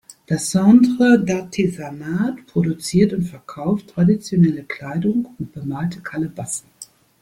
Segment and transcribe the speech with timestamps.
[0.25, 6.67] Das "Centre d’Artisanat" produziert und verkauft traditionelle Kleidung und bemalte Kalebassen.